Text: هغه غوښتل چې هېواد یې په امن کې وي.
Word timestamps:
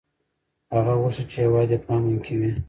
هغه 0.73 0.93
غوښتل 1.01 1.25
چې 1.31 1.37
هېواد 1.45 1.69
یې 1.73 1.79
په 1.85 1.89
امن 1.97 2.15
کې 2.25 2.33
وي. 2.39 2.51